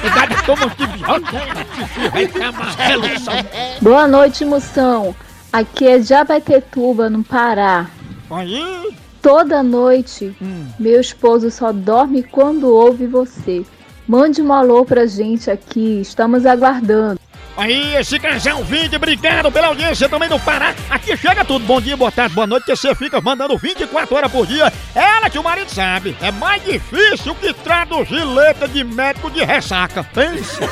Cuidado, 0.00 0.46
toma 0.46 0.66
antibiótico, 0.66 1.32
né? 1.34 2.10
vai 2.10 2.26
ficar 2.26 2.48
amarelo. 2.48 3.20
só. 3.20 3.32
Boa 3.80 4.08
noite, 4.08 4.44
moção. 4.44 5.14
Aqui 5.52 5.86
é 5.86 6.02
Jabatetuba, 6.02 7.08
no 7.08 7.22
Pará. 7.22 7.86
Aí, 8.30 8.94
Toda 9.24 9.62
noite, 9.62 10.36
meu 10.78 11.00
esposo 11.00 11.50
só 11.50 11.72
dorme 11.72 12.22
quando 12.22 12.68
ouve 12.68 13.06
você. 13.06 13.64
Mande 14.06 14.42
um 14.42 14.52
alô 14.52 14.84
pra 14.84 15.06
gente 15.06 15.50
aqui, 15.50 16.00
estamos 16.02 16.44
aguardando. 16.44 17.18
aí, 17.56 17.96
esse 17.96 18.18
casal 18.18 18.62
vídeo, 18.62 18.96
obrigado 18.96 19.50
pela 19.50 19.68
audiência 19.68 20.08
também 20.10 20.28
do 20.28 20.38
Pará. 20.38 20.74
Aqui 20.90 21.16
chega 21.16 21.42
tudo, 21.42 21.64
bom 21.64 21.80
dia, 21.80 21.96
boa 21.96 22.12
tarde, 22.12 22.34
boa 22.34 22.46
noite, 22.46 22.66
que 22.66 22.76
você 22.76 22.94
fica 22.94 23.18
mandando 23.22 23.56
24 23.56 24.14
horas 24.14 24.30
por 24.30 24.46
dia. 24.46 24.70
Ela 24.94 25.30
que 25.30 25.38
o 25.38 25.42
marido 25.42 25.70
sabe, 25.70 26.14
é 26.20 26.30
mais 26.30 26.62
difícil 26.62 27.34
que 27.36 27.54
traduzir 27.54 28.24
letra 28.24 28.68
de 28.68 28.84
médico 28.84 29.30
de 29.30 29.42
ressaca. 29.42 30.04
Pensa. 30.04 30.60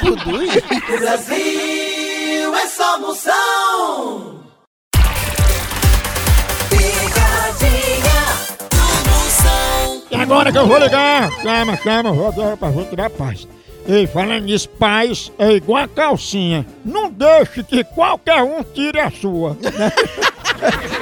Tudo 0.00 0.42
isso? 0.42 0.58
O 0.92 0.98
Brasil 0.98 2.54
é 2.56 2.66
só 2.66 2.98
Moção. 2.98 4.35
Agora 10.26 10.50
que 10.50 10.58
eu 10.58 10.66
vou 10.66 10.78
ligar, 10.78 11.30
chama, 11.40 11.76
chama, 11.76 12.12
vou 12.12 12.32
dar 12.32 12.72
gente 12.72 12.90
tirar 12.90 13.10
paz. 13.10 13.46
Ei, 13.88 14.08
falando 14.08 14.42
nisso, 14.42 14.68
paz 14.70 15.30
é 15.38 15.52
igual 15.52 15.84
a 15.84 15.88
calcinha. 15.88 16.66
Não 16.84 17.08
deixe 17.08 17.62
que 17.62 17.84
qualquer 17.84 18.42
um 18.42 18.60
tire 18.64 18.98
a 18.98 19.08
sua. 19.08 19.56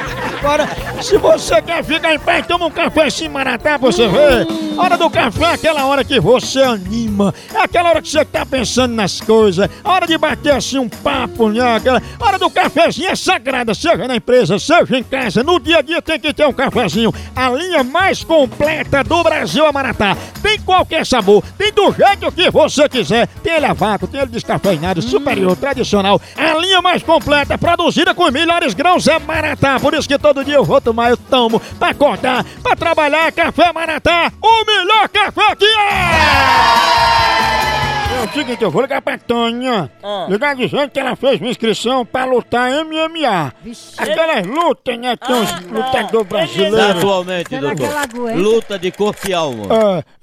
Agora, 0.44 0.68
se 1.00 1.16
você 1.16 1.62
quer 1.62 1.82
ficar 1.82 2.14
em 2.14 2.18
paz, 2.18 2.46
toma 2.46 2.66
um 2.66 2.70
café 2.70 3.04
assim 3.04 3.30
maratá 3.30 3.78
você 3.78 4.06
ver. 4.06 4.46
Hora 4.76 4.98
do 4.98 5.08
café 5.08 5.44
é 5.44 5.52
aquela 5.54 5.86
hora 5.86 6.04
que 6.04 6.20
você 6.20 6.60
anima. 6.60 7.32
É 7.54 7.60
aquela 7.60 7.88
hora 7.88 8.02
que 8.02 8.10
você 8.10 8.22
tá 8.26 8.44
pensando 8.44 8.92
nas 8.92 9.22
coisas. 9.22 9.70
Hora 9.82 10.06
de 10.06 10.18
bater 10.18 10.52
assim 10.52 10.78
um 10.78 10.88
papo, 10.88 11.48
né? 11.48 11.76
Aquela 11.76 12.02
hora 12.20 12.38
do 12.38 12.50
cafezinho 12.50 13.08
é 13.08 13.16
sagrada, 13.16 13.72
seja 13.72 14.06
na 14.06 14.16
empresa, 14.16 14.58
seja 14.58 14.98
em 14.98 15.02
casa. 15.02 15.42
No 15.42 15.58
dia 15.58 15.78
a 15.78 15.82
dia 15.82 16.02
tem 16.02 16.18
que 16.18 16.34
ter 16.34 16.46
um 16.46 16.52
cafezinho. 16.52 17.14
A 17.34 17.48
linha 17.50 17.82
mais 17.82 18.22
completa 18.22 19.02
do 19.02 19.22
Brasil 19.22 19.64
é 19.64 19.72
Maratá. 19.72 20.14
Tem 20.42 20.60
qualquer 20.60 21.06
sabor, 21.06 21.42
tem 21.56 21.72
do 21.72 21.90
jeito 21.92 22.30
que 22.32 22.50
você 22.50 22.86
quiser. 22.88 23.28
Tem 23.42 23.54
ele 23.54 23.66
a 23.66 23.72
vácuo, 23.72 24.06
tem 24.08 24.20
ele 24.20 24.30
descafeinado, 24.30 25.00
superior, 25.00 25.56
tradicional. 25.56 26.20
A 26.36 26.58
linha 26.58 26.82
mais 26.82 27.02
completa, 27.02 27.56
produzida 27.56 28.12
com 28.12 28.24
os 28.24 28.32
melhores 28.32 28.74
grãos 28.74 29.06
é 29.06 29.18
Maratá. 29.20 29.78
Por 29.78 29.94
isso 29.94 30.08
que 30.08 30.18
todo 30.18 30.33
dia 30.42 30.54
eu 30.54 30.64
vou 30.64 30.80
tomar, 30.80 31.10
eu 31.10 31.16
tomo, 31.16 31.60
pra 31.78 31.90
acordar, 31.90 32.44
pra 32.62 32.74
trabalhar. 32.74 33.30
Café 33.30 33.72
Maratá, 33.72 34.32
o 34.42 34.64
melhor 34.64 35.08
café 35.08 35.54
que 35.56 35.66
é! 35.66 37.74
É 38.14 38.26
o 38.26 38.32
seguinte, 38.32 38.62
eu 38.62 38.70
vou 38.70 38.82
ligar 38.82 39.02
pra 39.02 39.18
Tânia. 39.18 39.90
Ah. 40.02 40.26
Ligar 40.30 40.54
dizendo 40.54 40.88
que 40.88 41.00
ela 41.00 41.16
fez 41.16 41.40
uma 41.40 41.50
inscrição 41.50 42.06
pra 42.06 42.24
lutar 42.24 42.70
MMA. 42.70 43.52
Aquelas 43.98 44.46
lutas, 44.46 44.96
né? 44.98 45.16
Tem 45.16 45.34
uns 45.34 45.60
lutadores 45.62 46.28
brasileiros. 46.28 46.96
Atualmente, 46.96 47.48
que 47.48 47.58
doutor. 47.58 48.36
Luta 48.36 48.78
de 48.78 48.92
corpo 48.92 49.28
e 49.28 49.34
alma. 49.34 49.64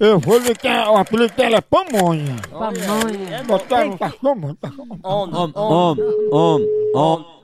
eu 0.00 0.18
vou 0.18 0.38
ligar, 0.38 0.90
o 0.90 0.96
apelido 0.96 1.34
dela 1.34 1.56
é 1.56 1.60
Pamonha. 1.60 2.36
Pamonha. 2.50 3.42
Botaram 3.44 3.90
um 3.90 3.98
cachorro, 3.98 4.56
cachorro. 4.60 4.98
Om, 5.02 5.52
om, 5.54 5.96
om, 6.32 6.60
om. 6.94 7.41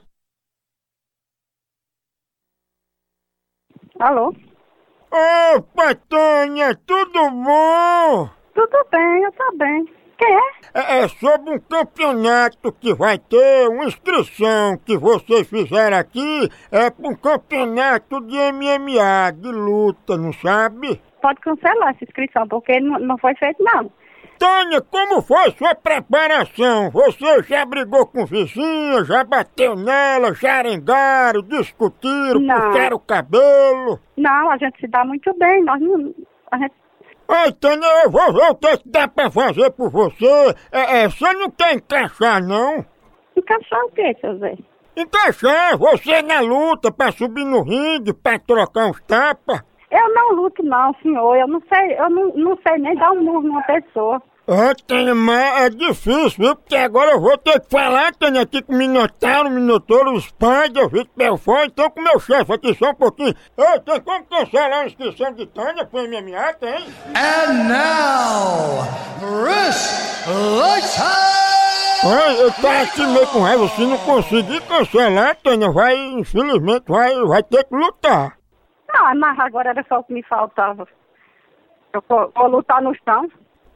Alô? 3.99 4.33
Opa, 5.11 5.93
Tânia, 6.07 6.73
tudo 6.87 7.31
bom? 7.31 8.29
Tudo 8.55 8.87
bem, 8.89 9.23
eu 9.23 9.31
tô 9.33 9.57
bem. 9.57 9.85
Quem 10.17 10.35
é? 10.35 10.39
é, 10.73 10.99
é 10.99 11.07
sobre 11.09 11.53
um 11.53 11.59
campeonato 11.59 12.71
que 12.71 12.93
vai 12.93 13.17
ter, 13.17 13.67
uma 13.67 13.83
inscrição 13.83 14.77
que 14.85 14.97
vocês 14.97 15.49
fizeram 15.49 15.97
aqui, 15.97 16.49
é 16.71 16.89
para 16.89 17.09
um 17.09 17.15
campeonato 17.15 18.21
de 18.21 18.37
MMA, 18.53 19.33
de 19.33 19.51
luta, 19.51 20.15
não 20.15 20.31
sabe? 20.31 21.01
Pode 21.21 21.41
cancelar 21.41 21.89
essa 21.89 22.05
inscrição, 22.05 22.47
porque 22.47 22.79
não, 22.79 22.99
não 22.99 23.17
foi 23.17 23.35
feito 23.35 23.61
não. 23.61 23.91
Tânia, 24.39 24.79
como 24.81 25.21
foi 25.21 25.51
sua 25.51 25.75
preparação? 25.75 26.89
Você 26.91 27.43
já 27.43 27.65
brigou 27.65 28.07
com 28.07 28.25
vizinha, 28.25 29.03
já 29.03 29.21
bateu 29.25 29.75
nela, 29.75 30.33
já 30.33 30.55
arengaram, 30.55 31.41
discutiram, 31.41 32.39
Não. 32.39 32.71
puxaram 32.71 32.95
o 32.95 32.99
cabelo? 33.01 33.99
Não, 34.15 34.49
a 34.49 34.57
gente 34.57 34.79
se 34.79 34.87
dá 34.87 35.03
muito 35.03 35.37
bem, 35.37 35.61
nós 35.65 35.81
não... 35.81 36.15
A 36.51 36.57
gente... 36.57 36.73
Ai, 37.27 37.51
Tânia, 37.51 37.85
eu 38.05 38.09
vou 38.09 38.33
ver 38.33 38.49
o 38.49 38.55
que 38.55 38.77
que 38.77 38.89
dá 38.89 39.07
pra 39.09 39.29
fazer 39.29 39.69
por 39.71 39.91
você. 39.91 40.55
É, 40.71 41.01
é, 41.03 41.09
você 41.09 41.31
não 41.33 41.51
quer 41.51 41.73
encaixar, 41.73 42.41
não? 42.41 42.83
Encaixar 43.35 43.83
o 43.85 43.91
quê, 43.91 44.15
seu 44.21 44.37
Zé? 44.39 44.55
Encaixar, 44.95 45.77
você 45.77 46.21
na 46.21 46.39
luta, 46.39 46.91
pra 46.91 47.11
subir 47.11 47.45
no 47.45 47.61
ringue, 47.61 48.13
pra 48.13 48.39
trocar 48.39 48.87
uns 48.87 49.01
tapas. 49.01 49.61
Eu 49.91 50.13
não 50.13 50.33
luto 50.33 50.61
não, 50.63 50.93
senhor, 51.01 51.35
eu 51.35 51.47
não 51.47 51.61
sei, 51.67 51.97
eu 51.97 52.09
não, 52.09 52.29
não 52.35 52.59
sei 52.65 52.77
nem 52.77 52.95
dar 52.95 53.11
um 53.11 53.23
murro 53.23 53.41
numa 53.41 53.63
pessoa. 53.63 54.21
Ah, 54.51 54.73
Tânia, 54.87 55.13
mas 55.13 55.61
é 55.61 55.69
difícil, 55.69 56.31
viu? 56.39 56.55
Porque 56.55 56.75
agora 56.75 57.11
eu 57.11 57.21
vou 57.21 57.37
ter 57.37 57.59
que 57.59 57.69
falar, 57.69 58.15
Tânia, 58.15 58.41
aqui 58.41 58.63
com 58.63 58.73
o 58.73 58.77
Minotauro, 58.77 59.47
Minotouro, 59.51 60.13
o 60.13 60.19
Spider, 60.19 60.85
o 60.85 60.89
Vitor 60.89 61.11
Belfort, 61.15 61.65
então 61.67 61.87
com 61.91 61.99
o 61.99 62.03
meu 62.03 62.19
chefe 62.19 62.51
aqui 62.51 62.73
só 62.73 62.89
um 62.89 62.95
pouquinho. 62.95 63.35
Ei, 63.55 63.79
tem 63.81 64.01
como 64.01 64.25
cancelar 64.25 64.79
a 64.79 64.85
inscrição 64.87 65.33
de 65.33 65.45
Tânia 65.45 65.85
pro 65.85 66.01
MMA, 66.01 66.53
tem? 66.59 66.83
And 67.15 67.53
now, 67.67 68.87
Bruce 69.19 70.09
Ai, 72.03 72.41
eu 72.41 72.51
tô 72.53 72.67
aqui 72.67 73.05
meio 73.05 73.27
com 73.27 73.41
raiva, 73.41 73.67
se 73.67 73.85
não 73.85 73.99
conseguir 73.99 74.61
cancelar, 74.61 75.35
Tânia, 75.43 75.69
vai, 75.69 75.95
infelizmente, 75.95 76.85
vai, 76.87 77.13
vai 77.23 77.43
ter 77.43 77.65
que 77.65 77.75
lutar. 77.75 78.38
Ah, 78.93 79.13
mas 79.15 79.39
agora 79.39 79.69
era 79.69 79.85
só 79.87 79.99
o 79.99 80.03
que 80.03 80.13
me 80.13 80.23
faltava. 80.23 80.87
Eu 81.93 82.03
vou, 82.07 82.31
vou 82.35 82.47
lutar 82.47 82.81
no 82.81 82.93
chão. 83.05 83.27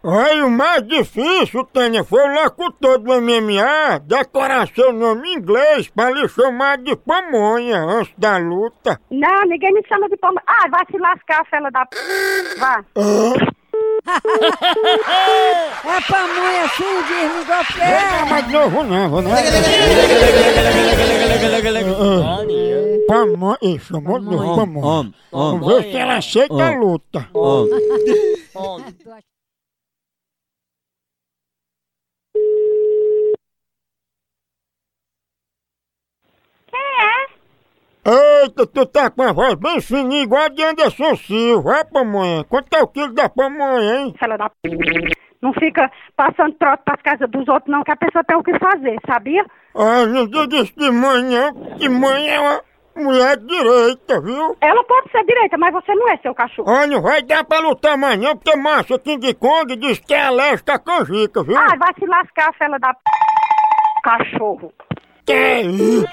Ai, 0.06 0.42
o 0.44 0.50
mais 0.52 0.86
difícil, 0.86 1.64
Tânia, 1.72 2.04
foi 2.04 2.22
o 2.22 2.44
locutor 2.44 3.00
do 3.00 3.22
MMA 3.22 4.00
decorar 4.04 4.68
seu 4.68 4.92
nome 4.92 5.30
em 5.30 5.36
inglês 5.38 5.90
pra 5.90 6.12
lhe 6.12 6.28
chamar 6.28 6.78
de 6.80 6.94
pamonha 6.98 7.80
antes 7.80 8.14
da 8.18 8.38
luta. 8.38 9.00
Não, 9.10 9.44
ninguém 9.46 9.72
me 9.74 9.82
chama 9.88 10.10
de 10.10 10.18
palma. 10.18 10.42
Ah, 10.46 10.68
vai 10.70 10.86
se 10.92 10.98
lascar, 10.98 11.46
fela 11.46 11.72
da 11.72 11.86
p... 11.86 11.96
Vá. 12.60 12.84
É 15.86 16.02
pamonha 16.12 16.66
assim, 16.66 17.02
desligou 17.08 17.42
o 17.42 17.46
Não, 17.46 17.64
pé. 17.64 18.26
mas 18.30 18.46
de 18.46 18.52
novo 18.54 18.84
não, 18.84 19.10
vou 19.10 19.22
não. 19.22 19.32
Pamonha, 23.08 23.58
Ih, 23.62 23.80
chamou 23.80 24.20
de 24.20 24.26
novo 24.26 24.56
pamonha. 24.56 25.14
Vamos 25.32 25.68
ver 25.68 25.84
se 25.84 25.98
ela 25.98 26.18
aceita 26.18 26.68
a 26.68 26.76
luta. 26.76 27.30
Eita, 38.06 38.68
tu 38.68 38.86
tá 38.86 39.10
com 39.10 39.22
a 39.22 39.32
voz 39.32 39.56
bem 39.56 39.80
fininha, 39.80 40.24
igual 40.24 40.44
a 40.44 40.50
de 40.50 40.64
Anderson 40.64 41.16
Silva. 41.16 41.72
Vai, 41.72 41.86
pamonha. 41.86 42.44
Quanto 42.44 42.74
é 42.74 42.84
o 42.84 42.88
quilo 42.88 43.14
da 43.14 43.30
pamonha, 43.30 43.96
hein? 43.96 44.16
Fela 44.20 44.38
da 44.38 44.50
p... 44.50 44.70
Não 45.42 45.54
fica 45.54 45.92
passando 46.16 46.54
trote 46.56 46.84
pras 46.84 47.02
casas 47.02 47.30
dos 47.30 47.48
outros, 47.50 47.70
não, 47.70 47.84
que 47.84 47.92
a 47.92 47.98
pessoa 47.98 48.24
tem 48.24 48.38
o 48.38 48.44
que 48.44 48.58
fazer, 48.60 48.98
sabia? 49.06 49.46
Ah, 49.76 50.06
ninguém 50.06 50.48
disse 50.48 50.74
de 50.78 50.90
mãe 50.90 51.22
não, 51.22 51.78
que 51.78 51.90
mãe 51.90 52.30
é 52.30 52.40
uma 52.40 52.64
mulher 52.96 53.38
direita, 53.38 54.22
viu? 54.22 54.56
Ela 54.62 54.84
pode 54.84 55.12
ser 55.12 55.24
direita, 55.26 55.58
mas 55.58 55.74
você 55.74 55.94
não 55.96 56.10
é 56.10 56.18
seu 56.18 56.34
cachorro. 56.34 56.70
Ah, 56.70 56.88
não 56.88 57.02
vai 57.02 57.22
dar 57.22 57.44
pra 57.44 57.60
lutar 57.60 57.98
mais 57.98 58.20
não, 58.20 58.36
porque 58.36 58.56
Márcia 58.56 59.00
King 59.00 59.34
Kong 59.36 59.76
diz 59.76 60.00
que 60.00 60.14
é 60.14 60.26
alérgica 60.28 60.76
à 60.76 60.80
canjica, 60.80 61.44
viu? 61.44 61.58
Ah, 61.58 61.76
vai 61.78 61.94
se 61.98 62.06
lascar, 62.06 62.54
fela 62.58 62.78
da 62.80 62.94
p... 62.94 63.00
Cachorro. 64.04 64.74
Que 65.26 65.32
é 65.32 65.62
isso? 65.62 66.06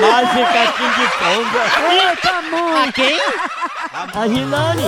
Mágica 0.00 0.72
King 0.76 1.08
Kong. 1.18 1.46
Ei, 1.92 2.16
pamonha. 2.22 2.92
Quem? 2.92 3.20
A 4.14 4.26
Hilari. 4.26 4.82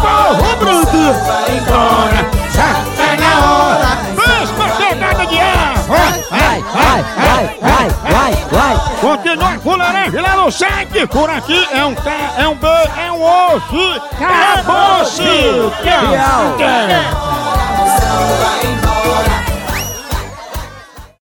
Porra, 0.00 0.56
Bruno! 0.56 1.12
vai 1.26 1.56
embora, 1.58 2.20
já 2.50 2.70
tá 2.96 3.08
na 3.20 3.32
hora. 3.52 3.90
Vem, 4.16 4.46
pegada 4.88 5.24
de 5.26 5.38
ar! 5.38 6.25
Vai, 6.72 7.02
vai, 7.02 7.58
vai, 7.60 7.88
vai, 8.10 8.32
vai. 8.50 8.76
Continua 9.00 9.48
a 9.48 9.58
fuleiragem 9.58 10.20
lá 10.20 10.36
no 10.36 10.50
site, 10.50 11.06
por 11.06 11.30
aqui 11.30 11.66
é 11.72 11.84
um 11.84 11.94
K, 11.94 12.10
é 12.38 12.48
um 12.48 12.54
B, 12.54 12.66
é 12.66 13.12
um 13.12 13.22
osso, 13.22 14.02
acabou-se! 14.12 15.22
Tchau! 15.82 16.56
Embora, 18.62 19.45